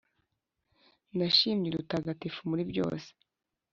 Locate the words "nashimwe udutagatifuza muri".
1.17-2.63